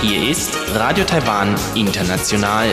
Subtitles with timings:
[0.00, 2.72] Hier ist Radio Taiwan International.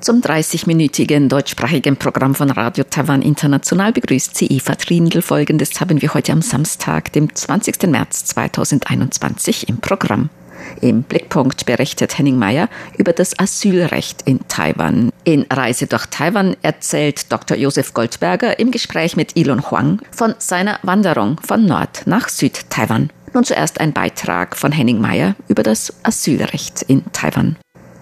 [0.00, 5.22] Zum 30-minütigen deutschsprachigen Programm von Radio Taiwan International begrüßt sie Eva Trindl.
[5.22, 7.82] Folgendes haben wir heute am Samstag, dem 20.
[7.88, 10.30] März 2021 im Programm.
[10.80, 15.10] Im Blickpunkt berichtet Henning Meyer über das Asylrecht in Taiwan.
[15.24, 17.56] In Reise durch Taiwan erzählt Dr.
[17.56, 23.10] Josef Goldberger im Gespräch mit Ilon Huang von seiner Wanderung von Nord nach Süd-Taiwan.
[23.32, 27.56] Nun zuerst ein Beitrag von Henning Meyer über das Asylrecht in Taiwan.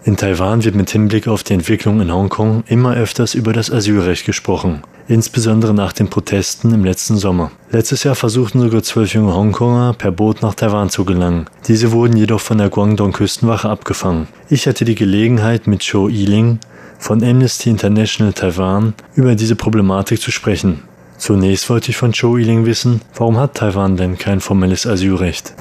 [0.05, 4.25] In Taiwan wird mit Hinblick auf die Entwicklung in Hongkong immer öfters über das Asylrecht
[4.25, 7.51] gesprochen, insbesondere nach den Protesten im letzten Sommer.
[7.71, 11.47] Letztes Jahr versuchten sogar zwölf junge Hongkonger per Boot nach Taiwan zu gelangen.
[11.67, 14.29] Diese wurden jedoch von der Guangdong-Küstenwache abgefangen.
[14.49, 16.61] Ich hatte die Gelegenheit, mit Cho Yiling
[16.99, 20.88] von Amnesty International Taiwan über diese Problematik zu sprechen.
[21.19, 25.53] Zunächst wollte ich von Cho Yiling wissen, warum hat Taiwan denn kein formelles Asylrecht?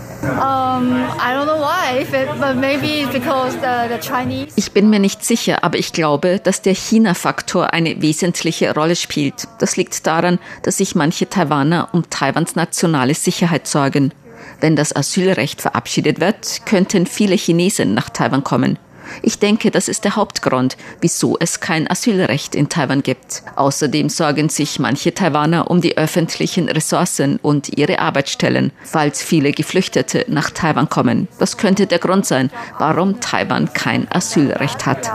[4.55, 9.47] Ich bin mir nicht sicher, aber ich glaube, dass der China-Faktor eine wesentliche Rolle spielt.
[9.59, 14.13] Das liegt daran, dass sich manche Taiwaner um Taiwans nationale Sicherheit sorgen.
[14.61, 18.77] Wenn das Asylrecht verabschiedet wird, könnten viele Chinesen nach Taiwan kommen.
[19.21, 23.43] Ich denke, das ist der Hauptgrund, wieso es kein Asylrecht in Taiwan gibt.
[23.55, 30.25] Außerdem sorgen sich manche Taiwaner um die öffentlichen Ressourcen und ihre Arbeitsstellen, falls viele Geflüchtete
[30.27, 31.27] nach Taiwan kommen.
[31.39, 35.09] Das könnte der Grund sein, warum Taiwan kein Asylrecht hat.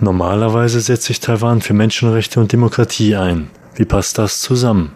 [0.00, 3.50] Normalerweise setzt sich Taiwan für Menschenrechte und Demokratie ein.
[3.74, 4.92] Wie passt das zusammen?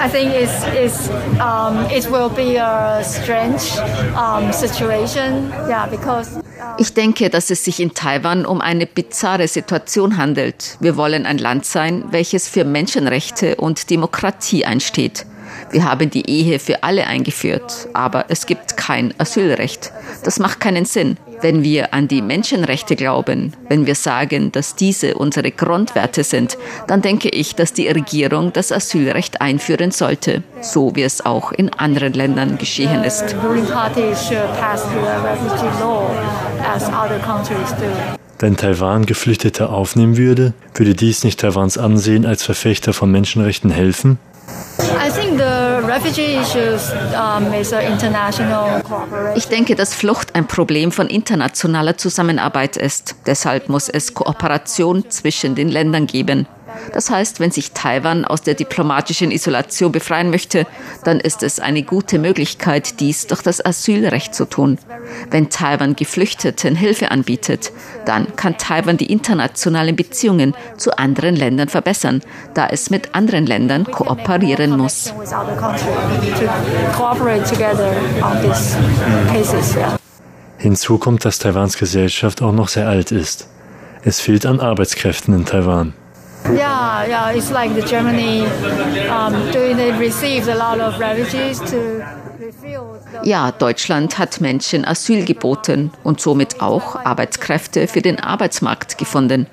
[0.00, 1.08] I think it's, it's,
[1.40, 3.78] um, it will be a strange
[4.16, 6.40] um, situation, yeah, because
[6.78, 10.76] ich denke, dass es sich in Taiwan um eine bizarre Situation handelt.
[10.80, 15.26] Wir wollen ein Land sein, welches für Menschenrechte und Demokratie einsteht.
[15.70, 19.92] Wir haben die Ehe für alle eingeführt, aber es gibt kein Asylrecht.
[20.24, 21.16] Das macht keinen Sinn.
[21.44, 26.56] Wenn wir an die Menschenrechte glauben, wenn wir sagen, dass diese unsere Grundwerte sind,
[26.86, 31.70] dann denke ich, dass die Regierung das Asylrecht einführen sollte, so wie es auch in
[31.74, 33.36] anderen Ländern geschehen ist.
[38.38, 44.18] Wenn Taiwan Geflüchtete aufnehmen würde, würde dies nicht Taiwans Ansehen als Verfechter von Menschenrechten helfen?
[49.36, 53.16] Ich denke, dass Flucht ein Problem von internationaler Zusammenarbeit ist.
[53.26, 56.46] Deshalb muss es Kooperation zwischen den Ländern geben.
[56.92, 60.66] Das heißt, wenn sich Taiwan aus der diplomatischen Isolation befreien möchte,
[61.04, 64.78] dann ist es eine gute Möglichkeit, dies durch das Asylrecht zu tun.
[65.30, 67.72] Wenn Taiwan Geflüchteten Hilfe anbietet,
[68.04, 72.22] dann kann Taiwan die internationalen Beziehungen zu anderen Ländern verbessern,
[72.54, 75.12] da es mit anderen Ländern kooperieren muss.
[80.58, 83.48] Hinzu kommt, dass Taiwans Gesellschaft auch noch sehr alt ist.
[84.02, 85.94] Es fehlt an Arbeitskräften in Taiwan.
[86.52, 88.42] Yeah, yeah, it's like the Germany
[89.08, 92.04] um, doing they received a lot of refugees to
[93.22, 99.46] ja, Deutschland hat Menschen Asyl geboten und somit auch Arbeitskräfte für den Arbeitsmarkt gefunden.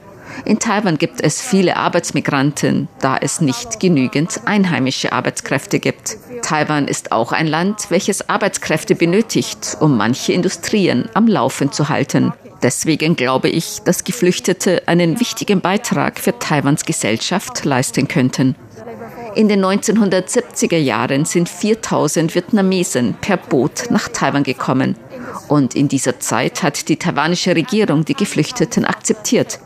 [0.46, 6.18] In Taiwan gibt es viele Arbeitsmigranten, da es nicht genügend einheimische Arbeitskräfte gibt.
[6.42, 12.34] Taiwan ist auch ein Land, welches Arbeitskräfte benötigt, um manche Industrien am Laufen zu halten.
[12.64, 18.56] Deswegen glaube ich, dass Geflüchtete einen wichtigen Beitrag für Taiwans Gesellschaft leisten könnten.
[19.36, 24.96] In den 1970er Jahren sind 4000 Vietnamesen per Boot nach Taiwan gekommen.
[25.48, 29.60] Und in dieser Zeit hat die taiwanische Regierung die Geflüchteten akzeptiert.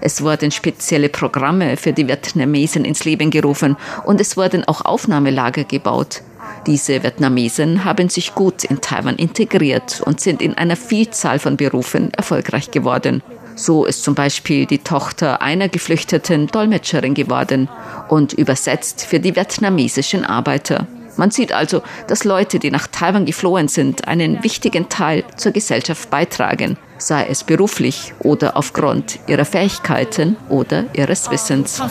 [0.00, 5.64] Es wurden spezielle Programme für die Vietnamesen ins Leben gerufen und es wurden auch Aufnahmelager
[5.64, 6.22] gebaut.
[6.66, 12.12] Diese Vietnamesen haben sich gut in Taiwan integriert und sind in einer Vielzahl von Berufen
[12.14, 13.22] erfolgreich geworden.
[13.56, 17.68] So ist zum Beispiel die Tochter einer Geflüchteten Dolmetscherin geworden
[18.08, 20.86] und übersetzt für die vietnamesischen Arbeiter.
[21.16, 26.08] Man sieht also, dass Leute, die nach Taiwan geflohen sind, einen wichtigen Teil zur Gesellschaft
[26.08, 31.82] beitragen, sei es beruflich oder aufgrund ihrer Fähigkeiten oder ihres Wissens.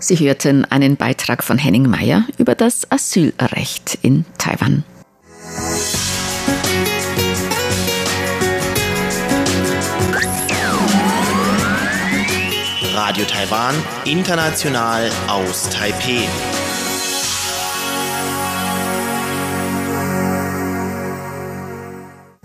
[0.00, 4.84] Sie hörten einen Beitrag von Henning Meyer über das Asylrecht in Taiwan.
[12.94, 13.74] Radio Taiwan,
[14.04, 16.28] international aus Taipeh.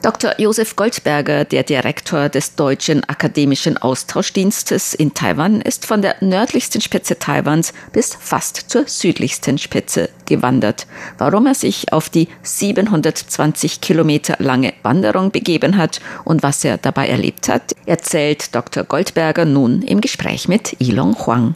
[0.04, 0.38] Dr.
[0.38, 7.20] Josef Goldberger, der Direktor des Deutschen Akademischen Austauschdienstes in Taiwan, ist von der nördlichsten Spitze
[7.20, 10.88] Taiwans bis fast zur südlichsten Spitze gewandert.
[11.18, 17.08] Warum er sich auf die 720 Kilometer lange Wanderung begeben hat und was er dabei
[17.08, 18.84] erlebt hat, erzählt Dr.
[18.84, 21.54] Goldberger nun im Gespräch mit Ilong Huang.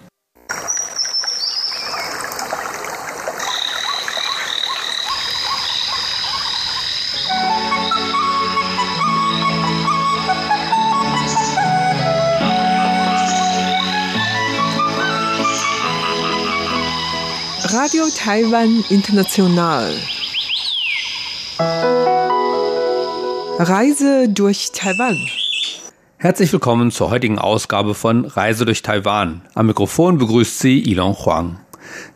[17.69, 19.93] Radio Taiwan International.
[23.59, 25.17] Reise durch Taiwan.
[26.15, 29.41] Herzlich willkommen zur heutigen Ausgabe von Reise durch Taiwan.
[29.53, 31.59] Am Mikrofon begrüßt Sie Ilon Huang.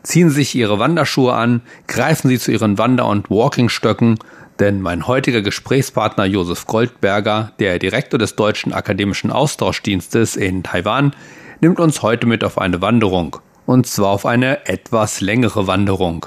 [0.03, 4.19] Ziehen Sie sich Ihre Wanderschuhe an, greifen Sie zu Ihren Wander- und Walkingstöcken,
[4.59, 11.13] denn mein heutiger Gesprächspartner Josef Goldberger, der Direktor des Deutschen Akademischen Austauschdienstes in Taiwan,
[11.59, 16.25] nimmt uns heute mit auf eine Wanderung und zwar auf eine etwas längere Wanderung.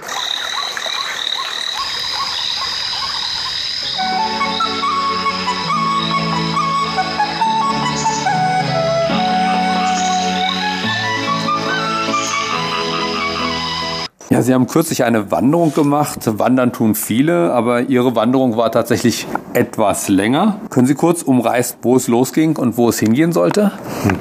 [14.30, 16.20] Ja, Sie haben kürzlich eine Wanderung gemacht.
[16.38, 20.60] Wandern tun viele, aber Ihre Wanderung war tatsächlich etwas länger.
[20.70, 23.72] Können Sie kurz umreißen, wo es losging und wo es hingehen sollte?
[24.02, 24.18] Hm.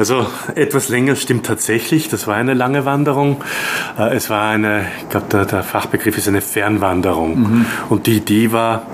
[0.00, 2.08] Also etwas länger stimmt tatsächlich.
[2.08, 3.44] Das war eine lange Wanderung.
[3.98, 7.38] Äh, es war eine, ich glaube, der, der, Fachbegriff ist eine Fernwanderung.
[7.38, 7.66] Mhm.
[7.90, 8.86] Und die Idee war,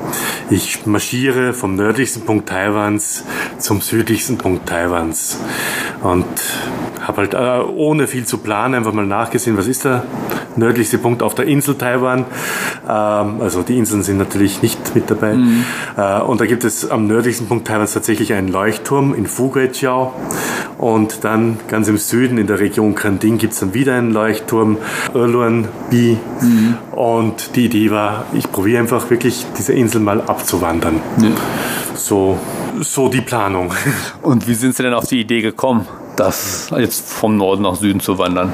[0.51, 3.23] ich marschiere vom nördlichsten Punkt Taiwans
[3.59, 5.39] zum südlichsten Punkt Taiwans.
[6.13, 6.25] Und
[7.07, 10.05] habe halt äh, ohne viel zu planen einfach mal nachgesehen, was ist der
[10.57, 12.25] nördlichste Punkt auf der Insel Taiwan.
[12.89, 15.35] Ähm, also die Inseln sind natürlich nicht mit dabei.
[15.35, 15.65] Mhm.
[15.97, 20.15] Äh, und da gibt es am nördlichsten Punkt Taiwans tatsächlich einen Leuchtturm in Fuguijiao.
[20.79, 24.79] Und dann ganz im Süden in der Region Kanding gibt es dann wieder einen Leuchtturm,
[25.15, 26.19] Erluan Bi.
[26.41, 26.77] Mhm.
[26.93, 31.01] Und die Idee war, ich probiere einfach wirklich diese Insel mal abzuwandern.
[31.21, 31.31] Ja.
[31.95, 32.39] So,
[32.81, 33.73] so die Planung.
[34.23, 35.87] Und wie sind Sie denn auf die Idee gekommen?
[36.17, 38.53] das jetzt vom Norden nach Süden zu wandern?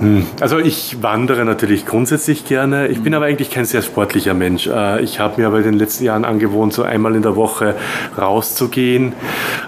[0.00, 0.26] Hm.
[0.40, 2.88] Also ich wandere natürlich grundsätzlich gerne.
[2.88, 4.66] Ich bin aber eigentlich kein sehr sportlicher Mensch.
[4.66, 7.76] Äh, ich habe mir aber in den letzten Jahren angewohnt, so einmal in der Woche
[8.18, 9.12] rauszugehen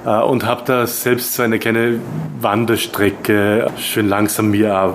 [0.05, 2.01] äh, und habe da selbst so eine kleine
[2.41, 4.95] Wanderstrecke schön langsam mir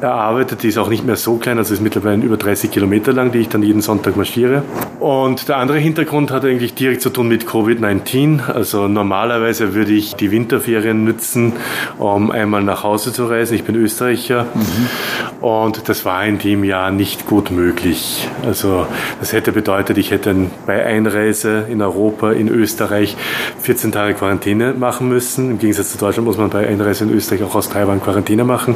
[0.00, 0.62] erarbeitet.
[0.62, 3.38] Die ist auch nicht mehr so klein, also ist mittlerweile über 30 Kilometer lang, die
[3.38, 4.62] ich dann jeden Sonntag marschiere.
[5.00, 8.50] Und der andere Hintergrund hat eigentlich direkt zu tun mit Covid-19.
[8.50, 11.52] Also normalerweise würde ich die Winterferien nützen,
[11.98, 13.54] um einmal nach Hause zu reisen.
[13.54, 15.44] Ich bin Österreicher mhm.
[15.46, 18.28] und das war in dem Jahr nicht gut möglich.
[18.44, 18.86] Also
[19.20, 20.34] das hätte bedeutet, ich hätte
[20.66, 23.16] bei Einreise in Europa, in Österreich
[23.60, 25.50] 14 Tage Quarantäne machen müssen.
[25.50, 28.74] Im Gegensatz zu Deutschland muss man bei Einreise in Österreich auch aus Taiwan Quarantäne machen.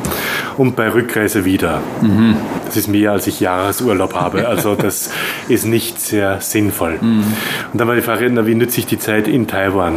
[0.57, 1.81] Und bei Rückreise wieder.
[2.01, 2.37] Mhm.
[2.67, 4.49] Das ist mehr, als ich Jahresurlaub habe.
[4.49, 5.11] Also das
[5.49, 6.99] ist nicht sehr sinnvoll.
[7.01, 7.25] Mhm.
[7.73, 9.97] Und dann war die Frage, na, wie nütze ich die Zeit in Taiwan?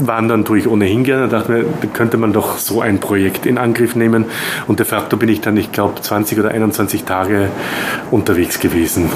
[0.00, 1.26] Wandern tue ich ohnehin gerne.
[1.26, 4.26] Da dachte mir, könnte man doch so ein Projekt in Angriff nehmen.
[4.68, 7.48] Und de facto bin ich dann, ich glaube, 20 oder 21 Tage
[8.12, 9.10] unterwegs gewesen.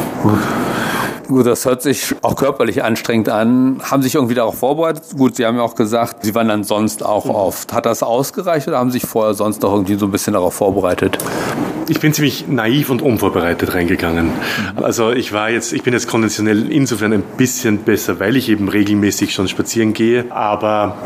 [1.33, 3.81] Gut, das hört sich auch körperlich anstrengend an.
[3.91, 5.05] Haben Sie sich irgendwie darauf vorbereitet?
[5.17, 7.73] Gut, Sie haben ja auch gesagt, Sie wandern sonst auch oft.
[7.73, 10.53] Hat das ausgereicht oder haben Sie sich vorher sonst noch irgendwie so ein bisschen darauf
[10.53, 11.17] vorbereitet?
[11.89, 14.31] Ich bin ziemlich naiv und unvorbereitet reingegangen.
[14.77, 18.69] Also ich war jetzt, ich bin jetzt konventionell insofern ein bisschen besser, weil ich eben
[18.69, 20.27] regelmäßig schon spazieren gehe.
[20.31, 20.97] Aber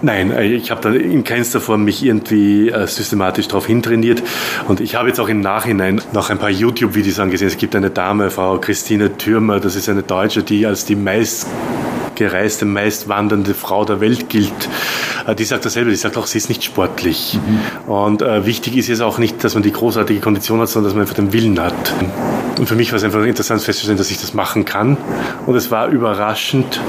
[0.00, 4.22] Nein, äh, ich habe da in keinster Form mich irgendwie äh, systematisch darauf hintrainiert.
[4.68, 7.48] Und ich habe jetzt auch im Nachhinein noch ein paar YouTube-Videos angesehen.
[7.48, 11.46] Es gibt eine Dame, Frau Christine Thürmer, das ist eine Deutsche, die als die meist
[12.14, 14.68] gereiste, meist wandernde Frau der Welt gilt.
[15.26, 17.38] Äh, die sagt dasselbe, die sagt auch, sie ist nicht sportlich.
[17.86, 17.92] Mhm.
[17.92, 20.94] Und äh, wichtig ist jetzt auch nicht, dass man die großartige Kondition hat, sondern dass
[20.94, 21.92] man einfach den Willen hat.
[22.58, 24.96] Und für mich war es einfach interessant festzustellen, dass ich das machen kann.
[25.46, 26.80] Und es war überraschend,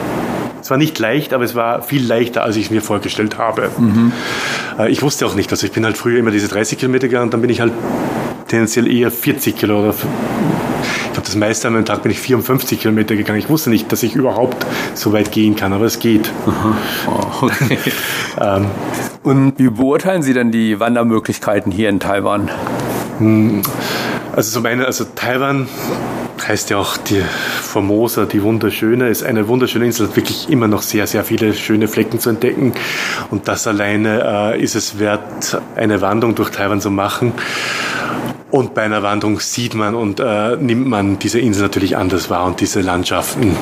[0.69, 3.71] es war nicht leicht, aber es war viel leichter, als ich es mir vorgestellt habe.
[3.75, 4.11] Mhm.
[4.87, 7.33] Ich wusste auch nicht, also ich bin halt früher immer diese 30 Kilometer gegangen und
[7.33, 7.73] dann bin ich halt
[8.47, 9.95] tendenziell eher 40 Kilometer.
[11.07, 13.39] Ich glaube, das meiste an einem Tag bin ich 54 Kilometer gegangen.
[13.39, 16.29] Ich wusste nicht, dass ich überhaupt so weit gehen kann, aber es geht.
[16.45, 17.79] Oh, okay.
[18.39, 18.67] ähm,
[19.23, 22.51] und wie beurteilen Sie denn die Wandermöglichkeiten hier in Taiwan?
[23.17, 23.63] Hm,
[24.35, 25.67] also so meine, also Taiwan
[26.47, 27.21] heißt ja auch die
[27.61, 31.87] Formosa, die Wunderschöne, ist eine wunderschöne Insel, hat wirklich immer noch sehr, sehr viele schöne
[31.87, 32.73] Flecken zu entdecken.
[33.31, 37.33] Und das alleine äh, ist es wert, eine Wanderung durch Taiwan zu machen.
[38.51, 42.45] Und bei einer Wanderung sieht man und äh, nimmt man diese Insel natürlich anders wahr
[42.45, 43.55] und diese Landschaften.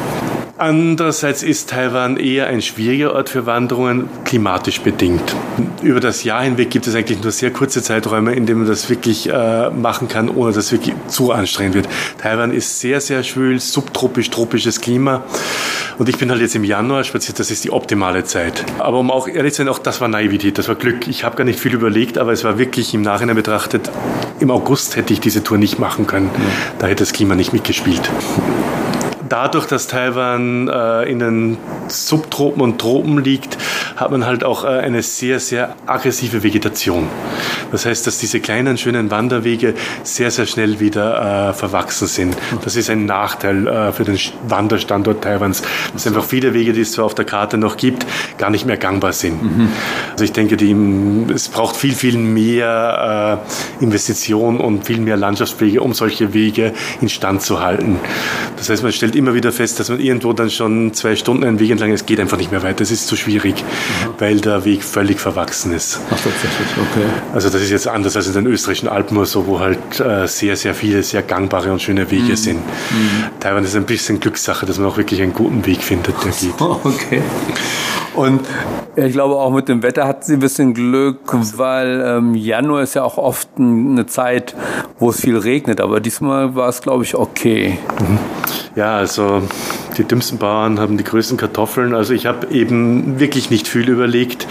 [0.60, 5.36] Andererseits ist Taiwan eher ein schwieriger Ort für Wanderungen, klimatisch bedingt.
[5.84, 8.90] Über das Jahr hinweg gibt es eigentlich nur sehr kurze Zeiträume, in denen man das
[8.90, 11.88] wirklich äh, machen kann, ohne dass es wirklich zu anstrengend wird.
[12.18, 15.24] Taiwan ist sehr, sehr schwül, subtropisch, tropisches Klima.
[16.00, 18.66] Und ich bin halt jetzt im Januar spaziert, das ist die optimale Zeit.
[18.80, 21.08] Aber um auch ehrlich zu sein, auch das war Naivität, das war Glück.
[21.08, 23.92] Ich habe gar nicht viel überlegt, aber es war wirklich im Nachhinein betrachtet,
[24.40, 26.32] im August hätte ich diese Tour nicht machen können.
[26.80, 28.10] Da hätte das Klima nicht mitgespielt
[29.29, 31.57] dadurch, dass Taiwan äh, in den
[31.88, 33.57] Subtropen und Tropen liegt,
[33.96, 37.07] hat man halt auch äh, eine sehr, sehr aggressive Vegetation.
[37.72, 42.38] Das heißt, dass diese kleinen, schönen Wanderwege sehr, sehr schnell wieder äh, verwachsen sind.
[42.63, 44.17] Das ist ein Nachteil äh, für den
[44.48, 48.05] Wanderstandort Taiwans, dass einfach viele Wege, die es zwar auf der Karte noch gibt,
[48.38, 49.43] gar nicht mehr gangbar sind.
[49.43, 49.69] Mhm.
[50.12, 50.75] Also ich denke, die,
[51.34, 53.41] es braucht viel, viel mehr
[53.81, 58.00] äh, Investition und viel mehr Landschaftspflege, um solche Wege instand zu halten.
[58.55, 61.60] Das heißt, man stellt immer wieder fest, dass man irgendwo dann schon zwei Stunden einen
[61.60, 64.10] Weg entlang, es geht einfach nicht mehr weiter, es ist zu schwierig, mhm.
[64.20, 66.00] weil der Weg völlig verwachsen ist.
[66.06, 67.06] Ach, tatsächlich, okay.
[67.34, 70.56] Also das ist jetzt anders als in den österreichischen Alpen, so, wo halt äh, sehr,
[70.56, 72.36] sehr viele, sehr gangbare und schöne Wege mhm.
[72.36, 72.58] sind.
[72.58, 73.40] Mhm.
[73.40, 76.54] Taiwan ist ein bisschen Glückssache, dass man auch wirklich einen guten Weg findet, der geht.
[76.88, 77.22] Okay.
[78.18, 78.42] Und
[78.96, 81.20] ich glaube, auch mit dem Wetter hat sie ein bisschen Glück,
[81.58, 84.56] weil ähm, Januar ist ja auch oft eine Zeit,
[84.98, 85.80] wo es viel regnet.
[85.80, 87.78] Aber diesmal war es, glaube ich, okay.
[88.00, 88.18] Mhm.
[88.76, 89.44] Ja, also
[89.98, 91.94] die dümmsten Bauern haben die größten Kartoffeln.
[91.94, 94.48] Also ich habe eben wirklich nicht viel überlegt.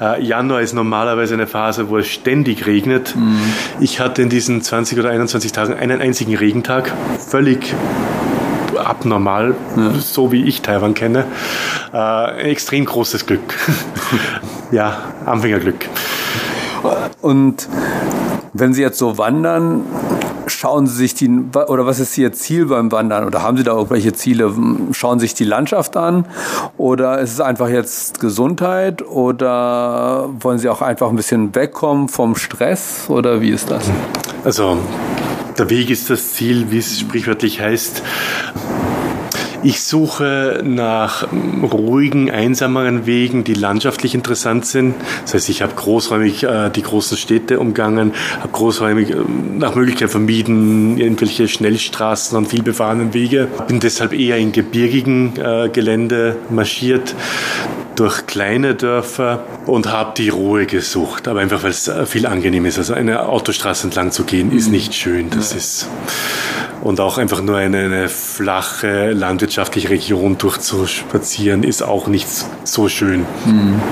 [0.00, 3.14] Äh, Januar ist normalerweise eine Phase, wo es ständig regnet.
[3.16, 3.38] Mhm.
[3.80, 6.90] Ich hatte in diesen 20 oder 21 Tagen einen einzigen Regentag.
[7.18, 7.74] Völlig
[8.90, 9.92] abnormal, ja.
[10.00, 11.24] so wie ich Taiwan kenne.
[11.94, 13.40] Äh, extrem großes Glück.
[14.70, 15.88] ja, Anfängerglück.
[17.20, 17.68] Und
[18.52, 19.84] wenn Sie jetzt so wandern,
[20.46, 23.24] schauen Sie sich die, oder was ist Ihr Ziel beim Wandern?
[23.24, 24.52] Oder haben Sie da irgendwelche Ziele?
[24.92, 26.26] Schauen Sie sich die Landschaft an?
[26.76, 29.06] Oder ist es einfach jetzt Gesundheit?
[29.06, 33.06] Oder wollen Sie auch einfach ein bisschen wegkommen vom Stress?
[33.08, 33.90] Oder wie ist das?
[34.44, 34.78] Also,
[35.58, 38.02] der Weg ist das Ziel, wie es sprichwörtlich heißt.
[39.62, 44.94] Ich suche nach ruhigen, einsameren Wegen, die landschaftlich interessant sind.
[45.22, 49.16] Das heißt, ich habe großräumig äh, die großen Städte umgangen, habe großräumig äh,
[49.58, 53.48] nach Möglichkeit vermieden irgendwelche Schnellstraßen und vielbefahrenen Wege.
[53.68, 57.14] Bin deshalb eher in gebirgigen äh, Gelände marschiert
[58.00, 61.28] durch kleine Dörfer und habe die Ruhe gesucht.
[61.28, 62.78] Aber einfach, weil es äh, viel angenehm ist.
[62.78, 65.28] Also eine Autostraße entlang zu gehen, ist nicht schön.
[65.28, 65.86] Das ist
[66.82, 72.26] und auch einfach nur eine, eine flache landwirtschaftliche Region durchzuspazieren, ist auch nicht
[72.64, 73.26] so schön.
[73.44, 73.82] Mhm.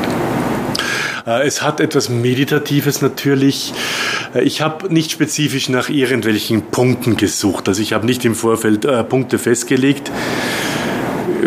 [1.27, 3.75] Es hat etwas Meditatives natürlich.
[4.35, 7.69] Äh, ich habe nicht spezifisch nach irgendwelchen Punkten gesucht.
[7.69, 10.11] Also ich habe nicht im Vorfeld äh, Punkte festgelegt.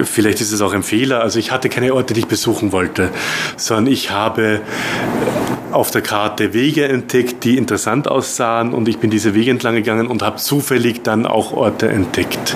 [0.06, 1.22] Vielleicht ist es auch ein Fehler.
[1.22, 3.10] Also ich hatte keine Orte, die ich besuchen wollte,
[3.58, 4.62] sondern ich habe
[5.72, 10.08] auf der Karte Wege entdeckt, die interessant aussahen und ich bin diese Wege entlang gegangen
[10.08, 12.56] und habe zufällig dann auch Orte entdeckt.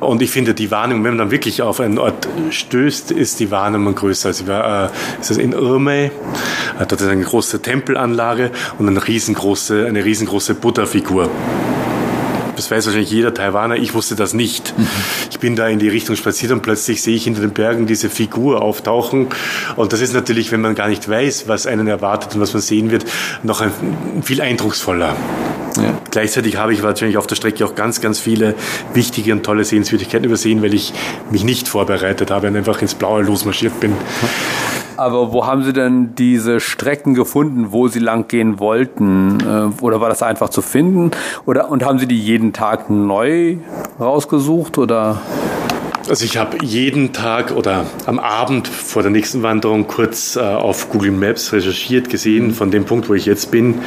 [0.00, 3.50] Und ich finde, die Wahrnehmung, wenn man dann wirklich auf einen Ort stößt, ist die
[3.50, 4.28] Wahrnehmung größer.
[4.28, 6.10] Also war, äh, ist das in Irmei,
[6.78, 11.30] dort ist eine große Tempelanlage und eine riesengroße, eine riesengroße Buddha-Figur
[12.56, 14.76] das weiß wahrscheinlich jeder Taiwaner, ich wusste das nicht.
[14.76, 14.88] Mhm.
[15.30, 18.10] Ich bin da in die Richtung spaziert und plötzlich sehe ich hinter den Bergen diese
[18.10, 19.28] Figur auftauchen.
[19.76, 22.62] Und das ist natürlich, wenn man gar nicht weiß, was einen erwartet und was man
[22.62, 23.04] sehen wird,
[23.42, 23.70] noch ein,
[24.22, 25.14] viel eindrucksvoller.
[25.76, 25.98] Ja.
[26.10, 28.54] Gleichzeitig habe ich wahrscheinlich auf der Strecke auch ganz, ganz viele
[28.94, 30.92] wichtige und tolle Sehenswürdigkeiten übersehen, weil ich
[31.30, 33.92] mich nicht vorbereitet habe und einfach ins Blaue losmarschiert bin.
[34.96, 39.38] Aber wo haben Sie denn diese Strecken gefunden, wo Sie lang gehen wollten?
[39.40, 41.10] Äh, oder war das einfach zu finden?
[41.44, 43.56] Oder, und haben Sie die jeden Tag neu
[44.00, 44.78] rausgesucht?
[44.78, 45.20] Oder?
[46.08, 50.88] Also ich habe jeden Tag oder am Abend vor der nächsten Wanderung kurz äh, auf
[50.88, 53.80] Google Maps recherchiert, gesehen von dem Punkt, wo ich jetzt bin,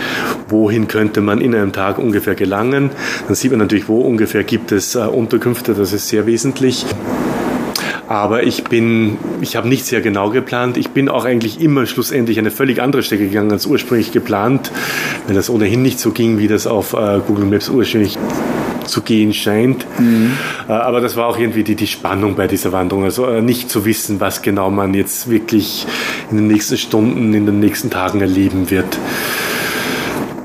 [0.49, 2.91] wohin könnte man in einem Tag ungefähr gelangen.
[3.27, 6.85] Dann sieht man natürlich, wo ungefähr gibt es äh, Unterkünfte, das ist sehr wesentlich.
[8.09, 10.77] Aber ich bin, ich habe nicht sehr genau geplant.
[10.77, 14.71] Ich bin auch eigentlich immer schlussendlich eine völlig andere Strecke gegangen als ursprünglich geplant,
[15.27, 18.17] weil das ohnehin nicht so ging, wie das auf äh, Google Maps ursprünglich
[18.85, 19.85] zu gehen scheint.
[19.99, 20.31] Mhm.
[20.67, 23.03] Äh, aber das war auch irgendwie die, die Spannung bei dieser Wanderung.
[23.03, 25.85] Also äh, nicht zu wissen, was genau man jetzt wirklich
[26.31, 28.97] in den nächsten Stunden, in den nächsten Tagen erleben wird.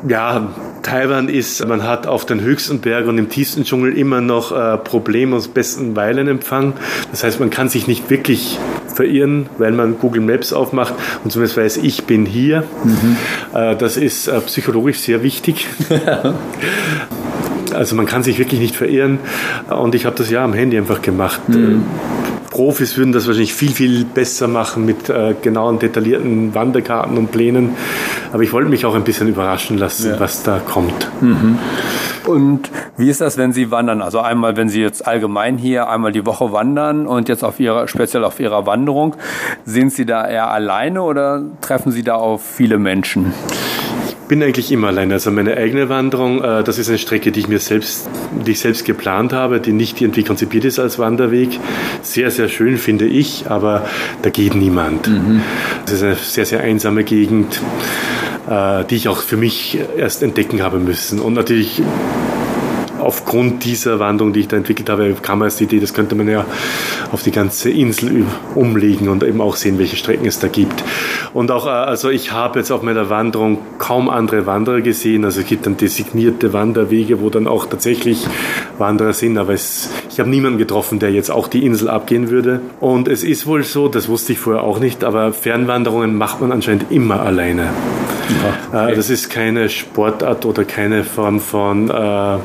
[0.07, 0.55] Ja,
[0.85, 4.77] Taiwan ist, man hat auf den höchsten Berg und im tiefsten Dschungel immer noch äh,
[4.79, 6.75] problemlos besten Weilenempfang.
[7.11, 8.59] Das heißt, man kann sich nicht wirklich
[8.95, 12.65] verirren, weil man Google Maps aufmacht und zumindest weiß, ich bin hier.
[12.85, 13.17] Mhm.
[13.55, 15.67] Äh, das ist äh, psychologisch sehr wichtig.
[17.75, 19.19] also man kann sich wirklich nicht verirren
[19.71, 21.49] und ich habe das ja am Handy einfach gemacht.
[21.49, 21.83] Mhm.
[22.55, 27.71] Profis würden das wahrscheinlich viel, viel besser machen mit äh, genauen, detaillierten Wanderkarten und Plänen.
[28.33, 30.21] Aber ich wollte mich auch ein bisschen überraschen lassen, ja.
[30.21, 31.11] was da kommt.
[31.21, 31.59] Mhm.
[32.27, 34.01] Und wie ist das, wenn Sie wandern?
[34.01, 37.89] Also einmal, wenn Sie jetzt allgemein hier einmal die Woche wandern und jetzt auf Ihrer,
[37.89, 39.17] speziell auf Ihrer Wanderung,
[39.65, 43.35] sind Sie da eher alleine oder treffen Sie da auf viele Menschen?
[44.29, 45.15] Bin eigentlich immer alleine.
[45.15, 48.09] Also meine eigene Wanderung, äh, das ist eine Strecke, die ich mir selbst,
[48.47, 51.59] die ich selbst geplant habe, die nicht irgendwie konzipiert ist als Wanderweg.
[52.03, 53.87] Sehr, sehr schön finde ich, aber
[54.23, 55.09] da geht niemand.
[55.09, 55.43] Mhm.
[55.85, 57.61] Das ist eine sehr, sehr einsame Gegend,
[58.49, 61.21] äh, die ich auch für mich erst entdecken habe müssen.
[61.21, 61.83] Und natürlich
[63.05, 66.29] aufgrund dieser Wanderung, die ich da entwickelt habe, kam mir die Idee, das könnte man
[66.29, 66.45] ja
[67.13, 70.83] auf die ganze Insel umlegen und eben auch sehen, welche Strecken es da gibt.
[71.33, 75.25] Und auch, äh, also ich habe jetzt auf meiner Wanderung kaum andere Wanderer gesehen.
[75.25, 78.27] Also es gibt dann designierte Wanderwege, wo dann auch tatsächlich
[78.79, 82.61] Wanderer sind, aber es, ich habe niemanden getroffen, der jetzt auch die Insel abgehen würde.
[82.81, 86.53] Und es ist wohl so, das wusste ich vorher auch nicht, aber Fernwanderungen macht man
[86.53, 87.71] anscheinend immer alleine.
[88.43, 88.95] Ja, okay.
[88.95, 92.39] Das ist keine Sportart oder keine Form von äh,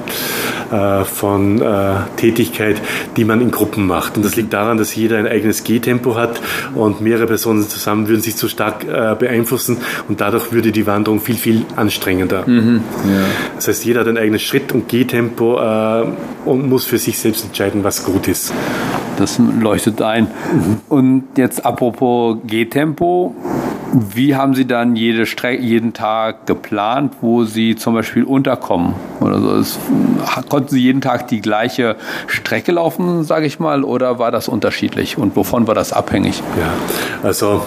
[0.71, 2.79] äh, von äh, Tätigkeit,
[3.17, 4.17] die man in Gruppen macht.
[4.17, 6.39] Und das liegt daran, dass jeder ein eigenes Gehtempo hat
[6.75, 11.21] und mehrere Personen zusammen würden sich zu stark äh, beeinflussen und dadurch würde die Wanderung
[11.21, 12.47] viel, viel anstrengender.
[12.47, 12.81] Mhm.
[13.05, 13.25] Ja.
[13.55, 16.05] Das heißt, jeder hat ein eigenes Schritt- und Gehtempo äh,
[16.45, 18.53] und muss für sich selbst entscheiden, was gut ist.
[19.17, 20.25] Das leuchtet ein.
[20.25, 20.77] Mhm.
[20.87, 23.35] Und jetzt apropos Gehtempo,
[23.93, 28.93] wie haben Sie dann jede jeden Tag geplant, wo Sie zum Beispiel unterkommen?
[29.19, 29.55] Oder so?
[29.55, 29.79] Es,
[30.49, 31.95] konnten Sie jeden Tag die gleiche
[32.27, 35.17] Strecke laufen, sage ich mal, oder war das unterschiedlich?
[35.17, 36.41] Und wovon war das abhängig?
[36.59, 36.73] Ja,
[37.23, 37.63] also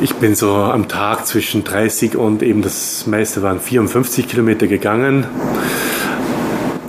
[0.00, 5.26] ich bin so am Tag zwischen 30 und eben das meiste waren 54 Kilometer gegangen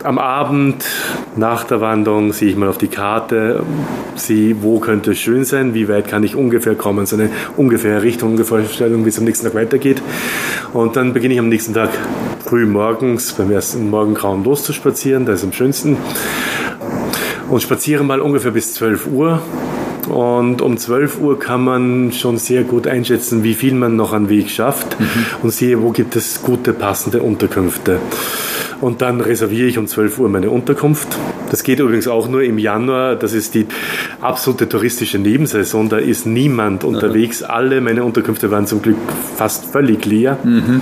[0.03, 0.85] am Abend
[1.35, 3.63] nach der Wanderung sehe ich mal auf die Karte,
[4.15, 8.03] sehe, wo könnte es schön sein, wie weit kann ich ungefähr kommen, so eine ungefähre
[8.03, 10.01] Richtung, ungefähre Stellung, wie es am nächsten Tag weitergeht.
[10.73, 11.89] Und dann beginne ich am nächsten Tag
[12.45, 15.97] früh morgens beim ersten Morgengrauen loszuspazieren, das ist am schönsten.
[17.49, 19.41] Und spaziere mal ungefähr bis 12 Uhr.
[20.09, 24.27] Und um 12 Uhr kann man schon sehr gut einschätzen, wie viel man noch an
[24.27, 25.05] Weg schafft mhm.
[25.43, 27.99] und sehe, wo gibt es gute, passende Unterkünfte
[28.83, 31.07] und dann reserviere ich um 12 Uhr meine Unterkunft.
[31.49, 33.15] Das geht übrigens auch nur im Januar.
[33.15, 33.65] Das ist die
[34.19, 35.87] absolute touristische Nebensaison.
[35.87, 37.43] Da ist niemand unterwegs.
[37.43, 38.97] Alle meine Unterkünfte waren zum Glück
[39.37, 40.37] fast völlig leer.
[40.43, 40.81] Mhm.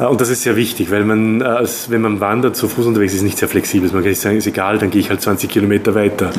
[0.00, 3.14] Äh, und das ist sehr wichtig, weil man, äh, wenn man wandert, zu Fuß unterwegs
[3.14, 3.88] ist, nicht sehr flexibel.
[3.92, 6.30] Man kann nicht sagen, ist egal, dann gehe ich halt 20 Kilometer weiter.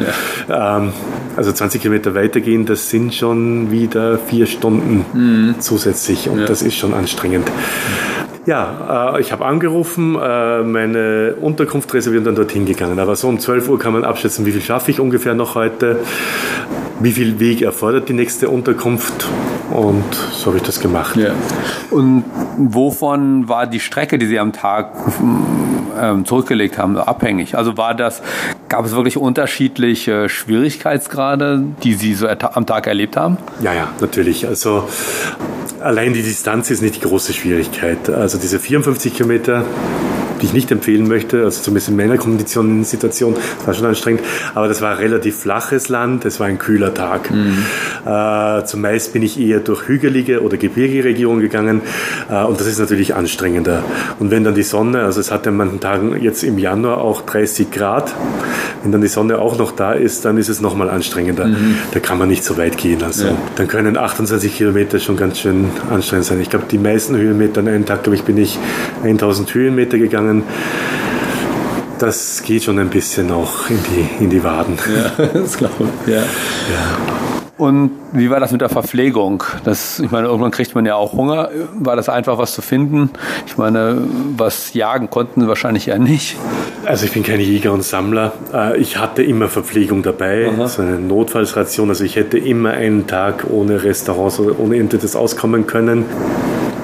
[0.49, 0.77] Ja.
[0.77, 0.91] Ähm,
[1.37, 5.55] also 20 Kilometer weitergehen, das sind schon wieder vier Stunden mhm.
[5.59, 6.45] zusätzlich und ja.
[6.45, 7.49] das ist schon anstrengend.
[8.49, 12.97] Ja, äh, ich habe angerufen, äh, meine Unterkunft reserviert und dann dorthin gegangen.
[12.97, 15.99] Aber so um 12 Uhr kann man abschätzen, wie viel schaffe ich ungefähr noch heute,
[16.99, 19.27] wie viel Weg erfordert die nächste Unterkunft
[19.71, 21.15] und so habe ich das gemacht.
[21.15, 21.31] Ja.
[21.91, 22.23] Und
[22.57, 24.91] wovon war die Strecke, die Sie am Tag
[25.99, 27.55] ähm, zurückgelegt haben, abhängig?
[27.55, 28.21] Also war das,
[28.67, 33.37] gab es wirklich unterschiedliche Schwierigkeitsgrade, die Sie so am Tag erlebt haben?
[33.61, 34.47] Ja, ja, natürlich.
[34.47, 34.87] Also
[35.81, 38.09] allein die Distanz ist nicht die große Schwierigkeit.
[38.09, 39.63] Also diese 54 Kilometer
[40.41, 44.21] die ich nicht empfehlen möchte, also zumindest in meiner Konditionssituation, das war schon anstrengend,
[44.55, 47.31] aber das war relativ flaches Land, es war ein kühler Tag.
[47.31, 47.65] Mhm.
[48.05, 51.81] Äh, zumeist bin ich eher durch hügelige oder gebirgige Regionen gegangen
[52.29, 53.83] äh, und das ist natürlich anstrengender.
[54.19, 57.21] Und wenn dann die Sonne, also es hat an manchen Tagen jetzt im Januar auch
[57.21, 58.13] 30 Grad,
[58.83, 61.47] wenn dann die Sonne auch noch da ist, dann ist es nochmal anstrengender.
[61.47, 61.75] Mhm.
[61.91, 63.03] Da kann man nicht so weit gehen.
[63.03, 63.37] Also ja.
[63.55, 66.41] dann können 28 Kilometer schon ganz schön anstrengend sein.
[66.41, 68.57] Ich glaube, die meisten Höhenmeter an einem Tag, glaube ich, bin ich
[69.03, 70.43] 1000 Höhenmeter gegangen gegangen.
[71.99, 74.77] Das geht schon ein bisschen auch in die, in die Waden.
[74.95, 76.13] Ja, das glaube ich.
[76.13, 76.21] Ja.
[76.21, 76.25] ja.
[77.57, 79.43] Und wie war das mit der Verpflegung?
[79.65, 81.49] Das, ich meine, irgendwann kriegt man ja auch Hunger.
[81.73, 83.09] War das einfach was zu finden?
[83.47, 83.97] Ich meine,
[84.37, 86.37] was jagen konnten wahrscheinlich ja nicht.
[86.85, 88.31] Also ich bin kein Jäger und Sammler.
[88.53, 90.69] Äh, ich hatte immer Verpflegung dabei, Aha.
[90.69, 91.89] so eine Notfallsration.
[91.89, 96.05] Also ich hätte immer einen Tag ohne Restaurants oder ohne irgendetwas auskommen können.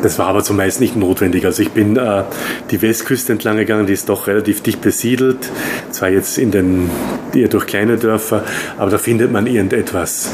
[0.06, 1.48] Das war aber zumeist nicht notwendig.
[1.48, 2.26] Also ich bin äh,
[2.70, 5.50] die Westküste entlang gegangen, die ist doch relativ dicht besiedelt.
[5.90, 6.92] Zwar jetzt in den
[7.34, 8.44] eher durch kleine Dörfer,
[8.78, 10.30] aber da findet man irgendetwas.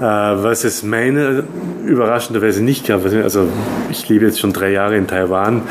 [0.00, 1.44] Äh, was es meine
[1.86, 3.48] überraschenderweise nicht gab, also
[3.90, 5.62] ich lebe jetzt schon drei Jahre in Taiwan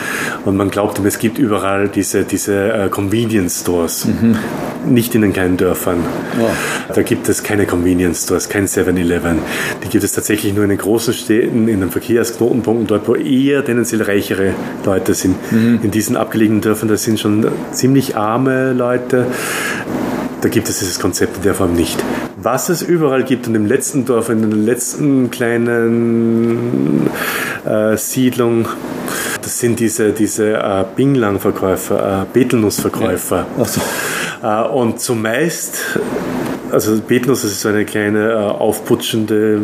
[0.46, 4.36] und man glaubt es gibt überall diese, diese äh, Convenience Stores, mhm.
[4.92, 6.00] nicht in den kleinen Dörfern.
[6.42, 6.48] Oh.
[6.94, 9.40] Da gibt es keine Convenience Stores, kein 7-Eleven.
[9.84, 13.64] Die gibt es tatsächlich nur in den großen Städten, in den Verkehrsknotenpunkten, dort, wo eher
[13.64, 14.54] tendenziell reichere
[14.86, 15.36] Leute sind.
[15.52, 15.82] Mhm.
[15.84, 19.28] In diesen abgelegenen Dörfern, das sind schon ziemlich arme Leute
[20.46, 21.98] da gibt es dieses Konzept in der Form nicht.
[22.46, 27.10] Was es überall gibt und im letzten Dorf, in der letzten kleinen
[27.66, 28.68] äh, Siedlung,
[29.42, 33.48] das sind diese, diese äh, Binglang-Verkäufer, äh, Betelnussverkäufer.
[33.58, 33.66] Ja.
[33.66, 33.82] So.
[34.44, 35.98] Äh, und zumeist
[36.72, 39.62] also Betelnuss ist so eine kleine äh, aufputschende,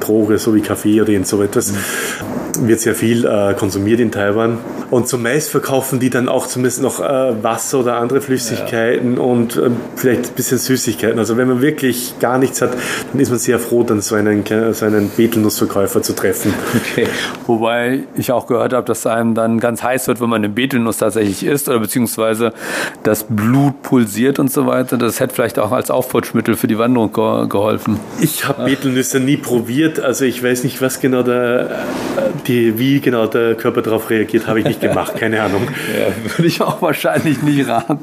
[0.00, 1.72] Droge, so wie Kaffee oder so etwas.
[1.72, 2.47] Mhm.
[2.60, 4.58] Wird sehr viel äh, konsumiert in Taiwan.
[4.90, 9.22] Und zumeist verkaufen die dann auch zumindest noch äh, Wasser oder andere Flüssigkeiten ja.
[9.22, 11.18] und äh, vielleicht ein bisschen Süßigkeiten.
[11.18, 12.72] Also wenn man wirklich gar nichts hat,
[13.12, 16.54] dann ist man sehr froh, dann so einen, so einen Betelnussverkäufer zu treffen.
[16.76, 17.06] Okay.
[17.46, 20.98] Wobei ich auch gehört habe, dass einem dann ganz heiß wird, wenn man eine Betelnuss
[20.98, 22.52] tatsächlich isst oder beziehungsweise
[23.02, 24.96] das Blut pulsiert und so weiter.
[24.96, 28.00] Das hätte vielleicht auch als Aufputschmittel für die Wanderung geholfen.
[28.20, 31.84] Ich habe Betelnüsse nie probiert, also ich weiß nicht, was genau der,
[32.48, 35.62] die, wie genau der Körper darauf reagiert, habe ich nicht gemacht, keine Ahnung.
[35.88, 37.98] Ja, würde ich auch wahrscheinlich nicht raten.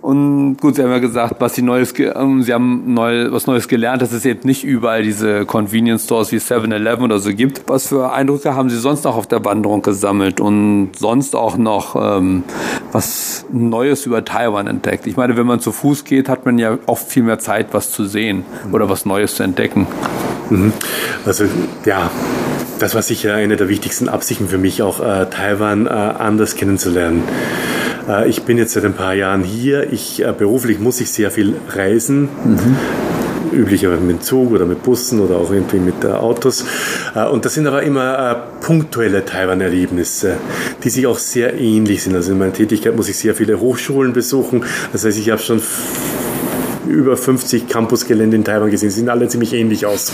[0.00, 3.68] Und gut, Sie haben ja gesagt, was Sie Neues, ähm, Sie haben neu, was Neues
[3.68, 7.68] gelernt, dass es eben nicht überall diese Convenience Stores wie 7-Eleven oder so gibt.
[7.68, 11.96] Was für Eindrücke haben Sie sonst noch auf der Wanderung gesammelt und sonst auch noch
[11.96, 12.44] ähm,
[12.92, 15.06] was Neues über Taiwan entdeckt?
[15.06, 17.90] Ich meine, wenn man zu Fuß geht, hat man ja oft viel mehr Zeit, was
[17.90, 19.86] zu sehen oder was Neues zu entdecken.
[20.50, 20.72] Mhm.
[21.26, 21.44] Also
[21.84, 22.10] ja,
[22.78, 27.22] das war sicher eine der wichtigsten Absichten für mich, auch äh, Taiwan äh, anders kennenzulernen.
[28.08, 29.92] Äh, ich bin jetzt seit ein paar Jahren hier.
[29.92, 32.28] Ich, äh, beruflich muss ich sehr viel reisen.
[32.44, 32.76] Mhm
[33.52, 36.64] üblicherweise mit dem Zug oder mit Bussen oder auch irgendwie mit äh, Autos.
[37.14, 40.36] Äh, und das sind aber immer äh, punktuelle Taiwan-Erlebnisse,
[40.84, 42.14] die sich auch sehr ähnlich sind.
[42.14, 44.64] Also in meiner Tätigkeit muss ich sehr viele Hochschulen besuchen.
[44.92, 45.62] Das heißt, ich habe schon
[46.88, 48.90] über 50 Campusgelände in Taiwan gesehen.
[48.90, 50.12] Sie sehen alle ziemlich ähnlich aus.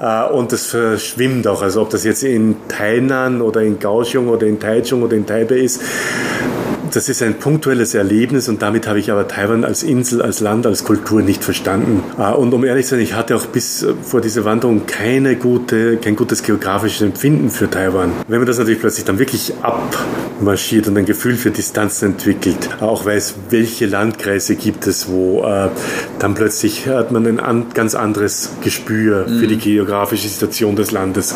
[0.00, 1.62] Äh, und das verschwimmt auch.
[1.62, 5.56] Also ob das jetzt in Tainan oder in Kaohsiung oder in Taichung oder in Taipei
[5.56, 5.80] ist,
[6.96, 10.66] das ist ein punktuelles Erlebnis und damit habe ich aber Taiwan als Insel, als Land,
[10.66, 12.02] als Kultur nicht verstanden.
[12.18, 15.36] Äh, und um ehrlich zu sein, ich hatte auch bis äh, vor dieser Wanderung keine
[15.36, 18.12] gute, kein gutes geografisches Empfinden für Taiwan.
[18.28, 23.04] Wenn man das natürlich plötzlich dann wirklich abmarschiert und ein Gefühl für Distanzen entwickelt, auch
[23.04, 25.68] weiß, welche Landkreise gibt es, wo äh,
[26.18, 29.38] dann plötzlich hat man ein an, ganz anderes Gespür mhm.
[29.38, 31.34] für die geografische Situation des Landes.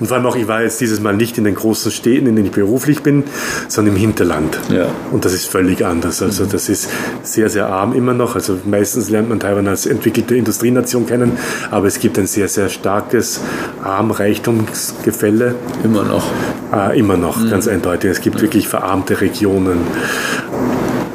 [0.00, 2.36] Und vor allem auch, ich war jetzt dieses Mal nicht in den großen Städten, in
[2.36, 3.24] denen ich beruflich bin,
[3.68, 4.58] sondern im Hinterland.
[4.70, 4.86] Ja.
[5.10, 6.22] Und das ist völlig anders.
[6.22, 6.88] Also das ist
[7.22, 8.34] sehr, sehr arm immer noch.
[8.34, 11.32] Also meistens lernt man Taiwan als entwickelte Industrienation kennen,
[11.70, 13.40] aber es gibt ein sehr, sehr starkes
[13.82, 15.54] Arm-Reichtumsgefälle.
[15.84, 16.24] Immer noch.
[16.72, 17.50] Äh, immer noch, mhm.
[17.50, 18.10] ganz eindeutig.
[18.10, 18.42] Es gibt ja.
[18.42, 19.80] wirklich verarmte Regionen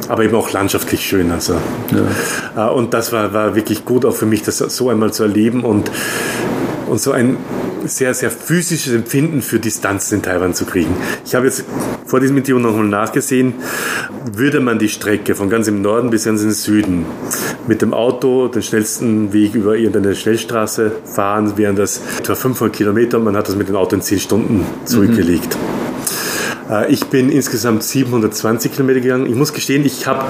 [0.10, 1.32] aber eben auch landschaftlich schön.
[1.32, 1.56] Also.
[2.56, 2.68] Ja.
[2.68, 5.64] Äh, und das war, war wirklich gut auch für mich, das so einmal zu erleben
[5.64, 5.92] und,
[6.88, 7.38] und so ein
[7.88, 10.96] sehr, sehr physisches Empfinden für Distanzen in Taiwan zu kriegen.
[11.26, 11.66] Ich habe jetzt
[12.06, 13.56] vor diesem Interview nochmal nachgesehen,
[14.32, 17.06] würde man die Strecke von ganz im Norden bis ganz in den Süden
[17.68, 23.18] mit dem Auto den schnellsten Weg über irgendeine Schnellstraße fahren, wären das etwa 500 Kilometer
[23.18, 25.56] und man hat das mit dem Auto in 10 Stunden zurückgelegt.
[25.56, 25.88] Mhm.
[26.90, 29.26] Ich bin insgesamt 720 Kilometer gegangen.
[29.26, 30.26] Ich muss gestehen, ich habe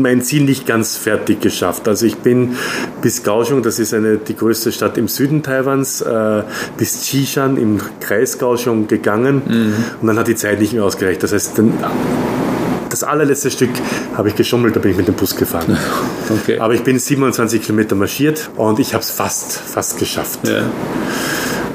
[0.00, 1.88] mein Ziel nicht ganz fertig geschafft.
[1.88, 2.56] Also ich bin
[3.00, 6.42] bis Kaohsiung, das ist eine, die größte Stadt im Süden Taiwans, äh,
[6.76, 9.74] bis Qishan im Kreis Kaohsiung gegangen mhm.
[10.00, 11.22] und dann hat die Zeit nicht mehr ausgereicht.
[11.22, 11.74] Das heißt, den,
[12.88, 13.70] das allerletzte Stück
[14.16, 15.76] habe ich geschummelt, da bin ich mit dem Bus gefahren.
[16.30, 16.58] Okay.
[16.58, 20.48] Aber ich bin 27 Kilometer marschiert und ich habe es fast, fast geschafft.
[20.48, 20.62] Ja.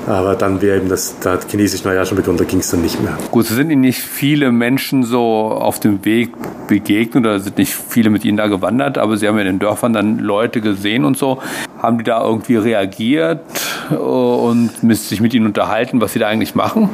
[0.08, 2.82] Aber dann wäre eben das, da hat chinesisch Neujahr schon begonnen, da ging es dann
[2.82, 3.18] nicht mehr.
[3.30, 6.30] Gut, sind Ihnen nicht viele Menschen so auf dem Weg
[6.68, 9.60] begegnet oder sind nicht viele mit Ihnen da gewandert, aber Sie haben ja in den
[9.60, 11.40] Dörfern dann Leute gesehen und so.
[11.80, 13.42] Haben die da irgendwie reagiert
[13.90, 16.90] und sich mit Ihnen unterhalten, was Sie da eigentlich machen?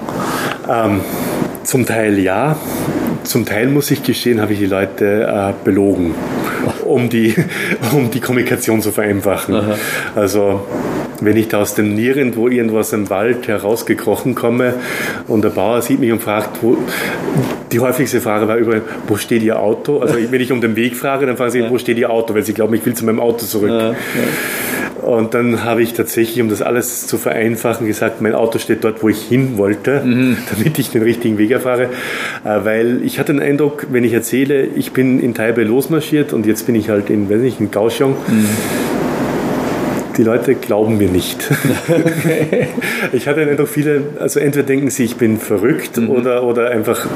[0.68, 1.02] Ähm,
[1.64, 2.56] zum Teil ja.
[3.24, 6.16] Zum Teil muss ich gestehen, habe ich die Leute äh, belogen,
[6.84, 7.36] um die,
[7.94, 9.56] um die Kommunikation zu vereinfachen.
[9.56, 9.76] Aha.
[10.16, 10.66] Also
[11.26, 14.76] wenn ich da aus dem Nirgendwo irgendwas im Wald herausgekrochen komme
[15.28, 16.78] und der Bauer sieht mich und fragt, wo,
[17.72, 20.00] die häufigste Frage war über, wo steht Ihr Auto?
[20.00, 22.34] Also wenn ich um den Weg frage, dann fragen sie, wo steht Ihr Auto?
[22.34, 23.70] Weil sie glauben, ich will zu meinem Auto zurück.
[23.70, 23.96] Ja, ja.
[25.04, 29.04] Und dann habe ich tatsächlich, um das alles zu vereinfachen, gesagt, mein Auto steht dort,
[29.04, 30.38] wo ich hin wollte, mhm.
[30.50, 31.90] damit ich den richtigen Weg erfahre.
[32.46, 36.46] Äh, weil ich hatte den Eindruck, wenn ich erzähle, ich bin in Taipei losmarschiert und
[36.46, 38.16] jetzt bin ich halt in, weiß nicht, in Kaohsiung.
[38.28, 38.93] Mhm
[40.18, 41.50] die Leute glauben mir nicht.
[43.14, 46.10] ich hatte den Eindruck, viele, also entweder denken sie, ich bin verrückt mhm.
[46.10, 47.08] oder, oder einfach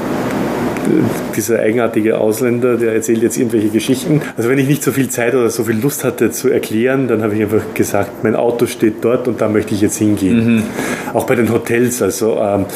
[1.36, 4.22] dieser eigenartige Ausländer, der erzählt jetzt irgendwelche Geschichten.
[4.36, 7.22] Also wenn ich nicht so viel Zeit oder so viel Lust hatte zu erklären, dann
[7.22, 10.56] habe ich einfach gesagt, mein Auto steht dort und da möchte ich jetzt hingehen.
[10.56, 10.62] Mhm.
[11.14, 12.66] Auch bei den Hotels, also ähm,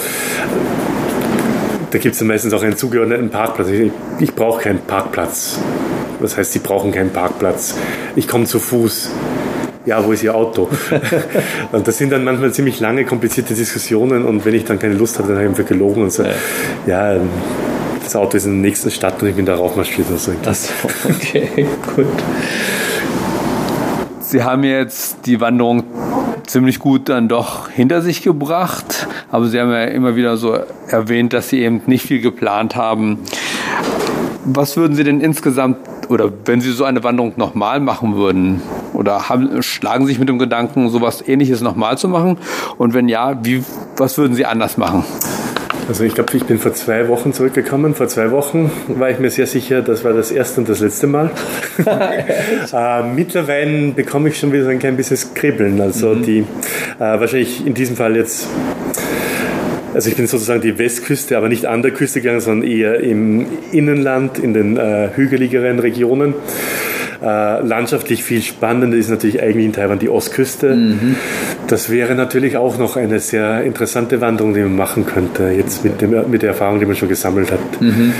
[1.91, 3.69] da gibt es meistens auch einen zugeordneten Parkplatz.
[3.69, 5.59] Ich, ich brauche keinen Parkplatz.
[6.21, 7.75] Das heißt, sie brauchen keinen Parkplatz.
[8.15, 9.11] Ich komme zu Fuß
[9.87, 10.69] ja, wo ist Ihr Auto?
[11.73, 15.19] und das sind dann manchmal ziemlich lange, komplizierte Diskussionen und wenn ich dann keine Lust
[15.19, 17.21] habe, dann habe ich einfach gelogen und so, ja, ja
[18.03, 20.33] das Auto ist in der nächsten Stadt und ich bin da raufmarschiert oder so.
[20.45, 20.73] Achso,
[21.09, 21.67] okay,
[21.97, 22.07] gut.
[24.21, 25.85] Sie haben jetzt die Wanderung
[26.47, 31.33] ziemlich gut dann doch hinter sich gebracht, aber Sie haben ja immer wieder so erwähnt,
[31.33, 33.19] dass Sie eben nicht viel geplant haben.
[34.45, 38.61] Was würden Sie denn insgesamt oder wenn Sie so eine Wanderung nochmal machen würden,
[38.93, 42.39] oder haben, schlagen Sie sich mit dem Gedanken, sowas ähnliches nochmal zu machen?
[42.79, 43.63] Und wenn ja, wie,
[43.97, 45.05] was würden Sie anders machen?
[45.89, 47.95] Also ich glaube, ich bin vor zwei Wochen zurückgekommen.
[47.95, 51.07] Vor zwei Wochen war ich mir sehr sicher, das war das erste und das letzte
[51.07, 51.31] Mal.
[51.85, 55.81] äh, mittlerweile bekomme ich schon wieder so ein klein bisschen Kribbeln.
[55.81, 56.23] Also mhm.
[56.23, 56.45] die äh,
[56.99, 58.47] wahrscheinlich in diesem Fall jetzt
[59.95, 63.47] also ich bin sozusagen die Westküste, aber nicht an der Küste gegangen, sondern eher im
[63.73, 66.35] Innenland, in den äh, hügeligeren Regionen.
[67.23, 70.75] Äh, landschaftlich viel spannender ist natürlich eigentlich in Taiwan die Ostküste.
[70.75, 71.15] Mhm.
[71.69, 76.01] Das wäre natürlich auch noch eine sehr interessante Wanderung, die man machen könnte, jetzt mit,
[76.01, 77.81] dem, mit der Erfahrung, die man schon gesammelt hat.
[77.81, 78.13] Mhm.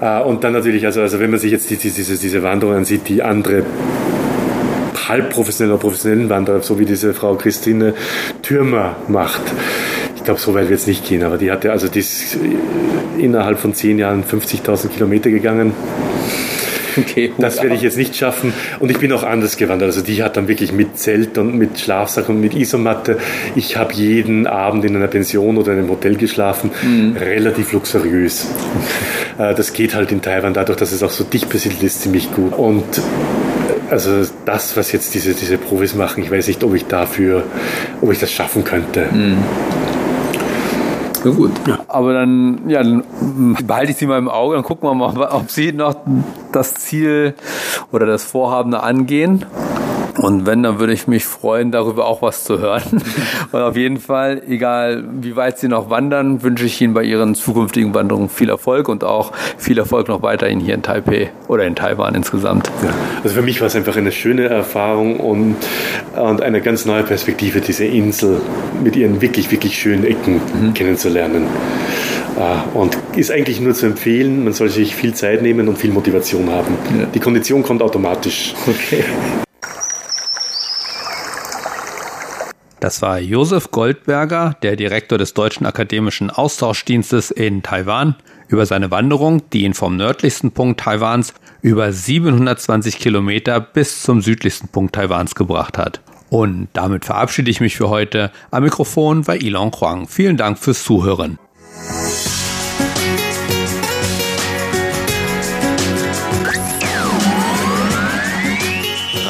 [0.00, 3.08] Äh, und dann natürlich, also, also wenn man sich jetzt die, diese, diese Wanderung ansieht,
[3.08, 3.62] die andere
[5.06, 7.94] halbprofessionellen oder professionellen Wanderer, so wie diese Frau Christine
[8.40, 9.42] Türmer macht.
[10.16, 12.38] Ich glaube, so weit wird es nicht gehen, aber die hatte also die ist
[13.18, 15.72] innerhalb von zehn Jahren 50.000 Kilometer gegangen.
[16.96, 18.52] Okay, das werde ich jetzt nicht schaffen.
[18.78, 19.88] Und ich bin auch anders gewandert.
[19.88, 23.18] Also die hat dann wirklich mit Zelt und mit Schlafsack und mit Isomatte.
[23.54, 26.70] Ich habe jeden Abend in einer Pension oder in einem Hotel geschlafen.
[26.82, 27.16] Mhm.
[27.16, 28.48] Relativ luxuriös.
[29.38, 32.32] Äh, das geht halt in Taiwan dadurch, dass es auch so dicht besiedelt ist, ziemlich
[32.32, 32.52] gut.
[32.52, 32.84] Und
[33.90, 37.44] also das, was jetzt diese, diese Profis machen, ich weiß nicht, ob ich dafür,
[38.00, 39.06] ob ich das schaffen könnte.
[39.12, 39.38] Mhm.
[41.24, 41.50] Na gut.
[41.88, 43.04] Aber dann, ja, dann
[43.66, 45.96] behalte ich sie mal im Auge, dann gucken wir mal, ob sie noch
[46.52, 47.34] das Ziel
[47.92, 49.44] oder das Vorhaben angehen.
[50.20, 52.82] Und wenn, dann würde ich mich freuen, darüber auch was zu hören.
[53.52, 57.34] Und auf jeden Fall, egal wie weit Sie noch wandern, wünsche ich Ihnen bei Ihren
[57.34, 61.74] zukünftigen Wanderungen viel Erfolg und auch viel Erfolg noch weiterhin hier in Taipei oder in
[61.74, 62.70] Taiwan insgesamt.
[62.82, 62.90] Ja,
[63.22, 65.56] also für mich war es einfach eine schöne Erfahrung und,
[66.16, 68.40] und eine ganz neue Perspektive, diese Insel
[68.82, 70.74] mit ihren wirklich, wirklich schönen Ecken mhm.
[70.74, 71.46] kennenzulernen.
[72.36, 75.92] Äh, und ist eigentlich nur zu empfehlen, man soll sich viel Zeit nehmen und viel
[75.92, 76.74] Motivation haben.
[76.98, 77.06] Ja.
[77.06, 78.54] Die Kondition kommt automatisch.
[78.66, 79.04] Okay.
[82.80, 88.16] Das war Josef Goldberger, der Direktor des Deutschen Akademischen Austauschdienstes in Taiwan,
[88.48, 94.68] über seine Wanderung, die ihn vom nördlichsten Punkt Taiwans über 720 Kilometer bis zum südlichsten
[94.68, 96.00] Punkt Taiwans gebracht hat.
[96.30, 98.30] Und damit verabschiede ich mich für heute.
[98.50, 100.08] Am Mikrofon war Ilon Huang.
[100.08, 101.38] Vielen Dank fürs Zuhören.